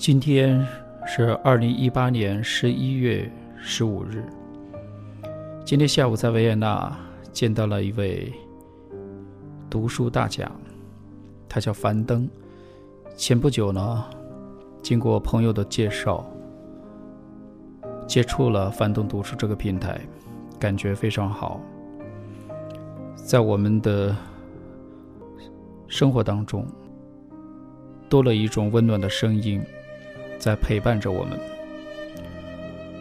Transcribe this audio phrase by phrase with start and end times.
[0.00, 0.64] 今天
[1.04, 3.28] 是二零一八年十一月
[3.60, 4.24] 十五日。
[5.64, 6.96] 今天下午在维也纳
[7.32, 8.32] 见到了一位
[9.68, 10.48] 读书大家，
[11.48, 12.30] 他叫樊登。
[13.16, 14.04] 前不久呢，
[14.82, 16.24] 经过朋友的介绍，
[18.06, 20.00] 接触了樊登读书这个平台，
[20.60, 21.60] 感觉非常好。
[23.16, 24.16] 在我们的
[25.88, 26.64] 生活当中，
[28.08, 29.60] 多了一种温暖的声音，
[30.38, 31.38] 在陪伴着我们。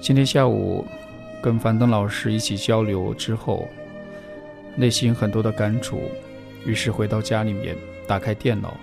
[0.00, 0.84] 今天下午
[1.42, 3.68] 跟樊登老师一起交流之后，
[4.74, 6.00] 内心很多的感触，
[6.64, 7.76] 于是回到家里面，
[8.06, 8.76] 打开电脑，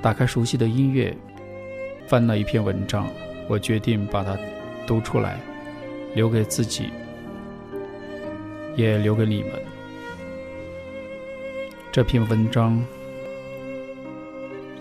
[0.00, 1.16] 打开熟悉的音乐，
[2.06, 3.06] 翻了一篇文章，
[3.48, 4.36] 我决定把它
[4.86, 5.38] 读出来，
[6.14, 6.90] 留给自己，
[8.74, 9.52] 也留给你们。
[11.90, 12.82] 这篇文章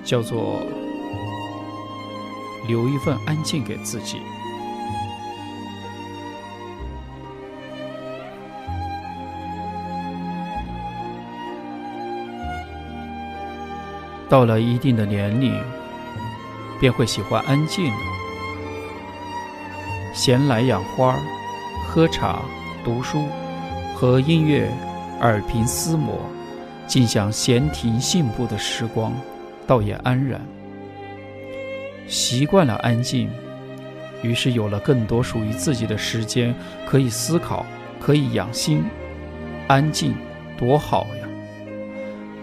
[0.02, 0.61] 叫做
[2.72, 4.22] “留一份安静给自己”。
[14.30, 15.61] 到了一定的年龄，
[16.80, 17.99] 便会喜欢安静了。
[20.14, 21.17] 闲来养花、
[21.86, 22.39] 喝茶、
[22.86, 23.25] 读书
[23.94, 24.72] 和音乐，
[25.19, 26.17] 耳鬓厮磨。
[26.88, 29.14] 尽享闲庭信步的时光，
[29.67, 30.39] 倒也安然。
[32.12, 33.30] 习惯了安静，
[34.22, 36.54] 于是有了更多属于自己的时间，
[36.86, 37.66] 可以思考，
[38.02, 38.84] 可以养心。
[39.70, 40.14] 安静
[40.58, 41.30] 多好呀！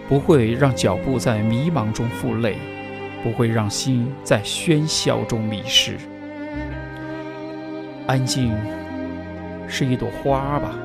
[0.09, 2.57] 不会让脚步在迷茫中负累，
[3.23, 5.99] 不会让心在喧嚣中迷失。
[8.07, 8.57] 安静
[9.69, 10.79] 是一朵花吧，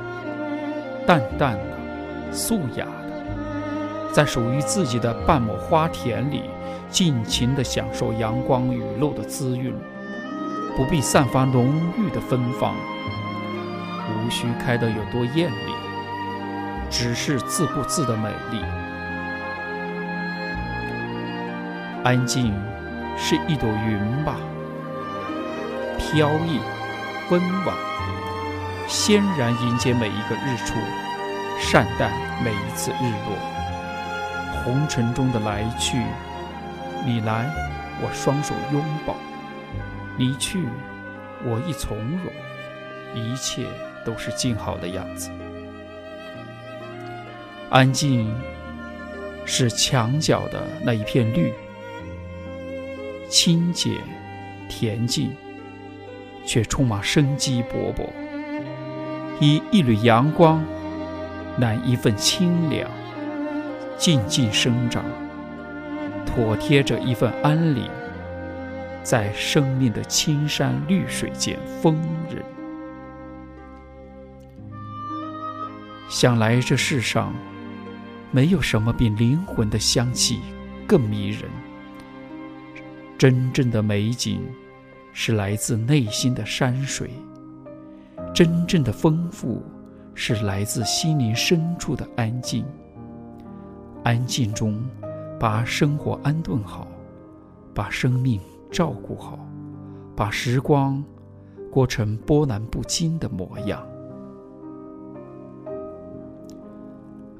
[1.08, 2.86] 淡淡的，素雅。
[4.14, 6.44] 在属于自己的半亩花田里，
[6.88, 9.73] 尽情地享受阳光雨露的滋润，
[10.78, 12.76] 不必散发浓郁的芬芳，
[14.08, 15.73] 无需开得有多艳丽，
[16.92, 18.61] 只是自顾自的美丽。
[22.04, 22.54] 安静
[23.17, 24.36] 是一朵云吧，
[25.98, 26.60] 飘逸、
[27.32, 27.76] 温婉，
[28.87, 30.76] 欣然迎接每一个日出，
[31.60, 32.11] 善待
[32.43, 33.52] 每一次日落。
[34.64, 35.97] 红尘中的来去，
[37.05, 37.49] 你来，
[38.02, 39.14] 我双手拥抱；
[40.17, 40.64] 你去，
[41.43, 42.31] 我亦从容。
[43.15, 43.67] 一切
[44.03, 45.30] 都是静好的样子。
[47.69, 48.33] 安静
[49.45, 51.53] 是墙角的那一片绿，
[53.30, 53.99] 清洁、
[54.69, 55.36] 恬静，
[56.45, 58.08] 却充满生机勃勃。
[59.39, 60.63] 以一缕阳光，
[61.59, 62.89] 揽一份清凉。
[63.98, 65.04] 静静生长，
[66.26, 67.89] 妥贴着一份安宁，
[69.04, 71.98] 在生命的青山绿水间丰
[72.30, 72.43] 润。
[76.09, 77.33] 想来这世上，
[78.31, 80.42] 没有什么比灵魂的香气
[80.86, 81.49] 更迷人。
[83.17, 84.42] 真正的美景，
[85.14, 87.08] 是来自内心的山水；
[88.33, 89.64] 真正的丰富，
[90.14, 92.65] 是来自心灵深处的安静。
[94.03, 94.83] 安静中，
[95.39, 96.86] 把生活安顿好，
[97.73, 99.39] 把生命照顾好，
[100.14, 101.02] 把时光
[101.71, 103.81] 过成波澜不惊的模样。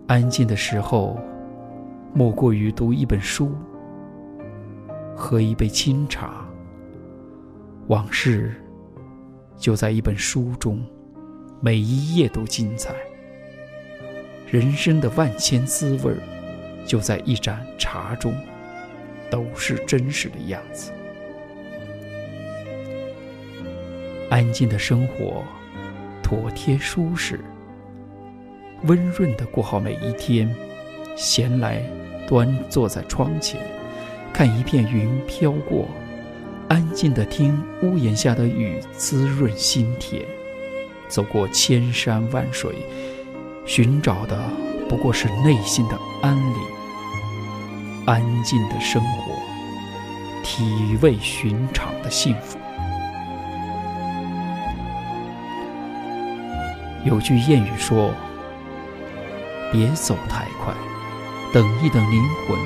[0.08, 1.20] 安静的时候，
[2.14, 3.52] 莫过于读一本书，
[5.14, 6.46] 喝一杯清茶。
[7.88, 8.56] 往事
[9.58, 10.82] 就在一本书中，
[11.60, 12.96] 每一页都精彩。
[14.48, 16.18] 人生的万千滋味儿。
[16.86, 18.36] 就在一盏茶中，
[19.30, 20.92] 都是真实的样子。
[24.30, 25.44] 安静的生活，
[26.24, 27.40] 妥帖舒适，
[28.84, 30.54] 温润的过好每一天。
[31.16, 31.84] 闲来，
[32.28, 33.62] 端坐在窗前，
[34.34, 35.88] 看一片云飘过，
[36.68, 40.26] 安静的听屋檐下的雨滋润心田。
[41.08, 42.74] 走过千山万水，
[43.68, 44.44] 寻找的
[44.90, 46.56] 不过是内心的安宁。
[48.06, 49.34] 安静的生活，
[50.42, 52.58] 体味寻常的幸福。
[57.04, 58.14] 有句谚语说
[59.70, 60.74] ：“别走太快，
[61.54, 62.58] 等一等灵魂。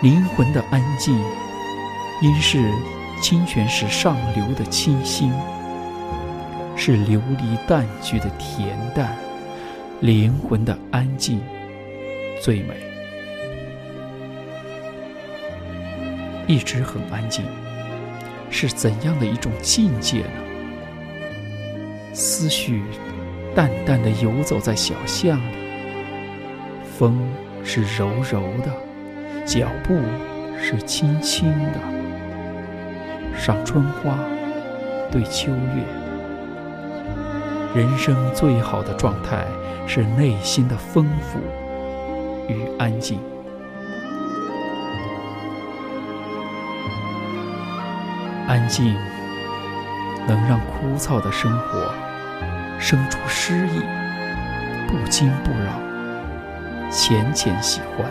[0.00, 1.14] 灵魂的安静，
[2.22, 2.72] 应是
[3.20, 5.30] 清泉石上流的清新，
[6.76, 9.14] 是琉璃淡去的恬淡。
[10.00, 11.42] 灵魂的安静，
[12.44, 12.74] 最美。”
[16.46, 17.42] 一直很安静，
[18.50, 20.42] 是怎样的一种境界呢？
[22.12, 22.82] 思绪
[23.54, 25.54] 淡淡的游走在小巷里，
[26.98, 27.18] 风
[27.64, 28.70] 是柔柔的，
[29.46, 29.98] 脚步
[30.60, 31.80] 是轻轻的。
[33.34, 34.18] 赏春花，
[35.10, 35.82] 对秋月。
[37.74, 39.46] 人生最好的状态
[39.86, 41.38] 是内心的丰富
[42.78, 43.20] 安静。
[48.46, 48.94] 安静
[50.26, 51.92] 能让枯燥的生活
[52.78, 53.80] 生出诗意，
[54.86, 58.06] 不惊不扰，浅浅喜欢。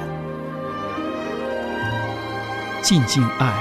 [2.81, 3.53] 静静爱，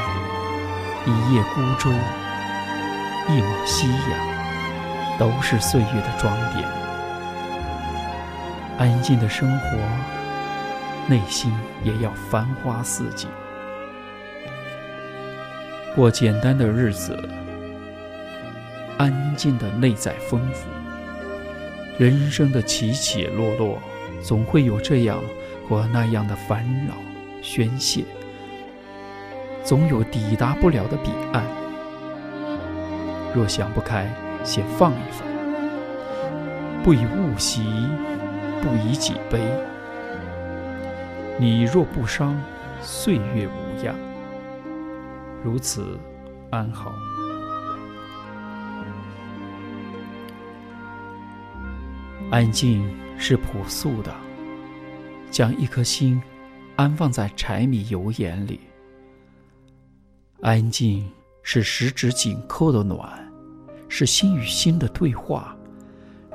[1.07, 1.91] 一叶孤舟，
[3.29, 6.67] 一抹夕阳，都是岁月的装点。
[8.79, 9.79] 安静的生活，
[11.09, 11.53] 内心
[11.83, 13.29] 也要繁花似锦。
[15.95, 17.19] 过简单的日子，
[18.99, 20.69] 安静的内在丰富。
[21.99, 23.79] 人生的起起落落，
[24.23, 25.19] 总会有这样
[25.69, 26.95] 或那样的烦恼
[27.43, 28.05] 宣泄，
[29.63, 31.45] 总有抵达不了的彼岸。
[33.35, 34.09] 若想不开，
[34.43, 35.27] 先放一放，
[36.83, 37.63] 不以物喜，
[38.63, 39.39] 不以己悲。
[41.43, 42.41] 你若不伤，
[42.81, 43.97] 岁月无恙。
[45.43, 45.99] 如此
[46.51, 46.93] 安好。
[52.31, 54.15] 安静是朴素的，
[55.33, 56.23] 将一颗心
[56.77, 58.61] 安放在柴米油盐里。
[60.43, 61.11] 安静
[61.43, 63.21] 是十指紧扣的暖，
[63.89, 65.57] 是心与心的对话，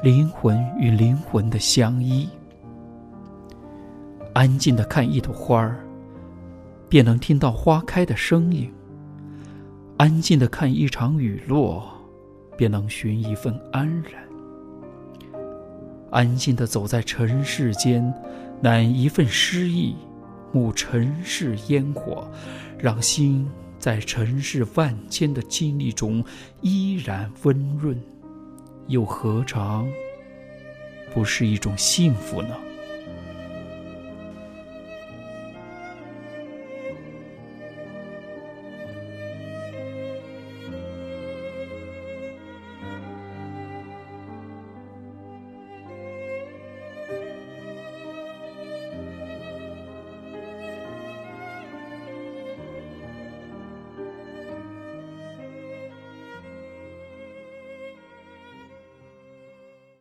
[0.04, 2.28] 灵魂与灵魂的相依。
[4.38, 5.84] 安静的看一朵花儿，
[6.88, 8.72] 便能听到花开的声音。
[9.98, 11.92] 安静的看一场雨落，
[12.56, 14.22] 便能寻一份安然；
[16.12, 18.14] 安静的走在尘世间，
[18.62, 19.96] 揽一份诗意，
[20.54, 22.30] 沐尘世烟火，
[22.78, 23.50] 让心
[23.80, 26.24] 在尘世万千的经历中
[26.62, 28.00] 依然温润，
[28.86, 29.90] 又何尝
[31.12, 32.50] 不是一种幸福呢？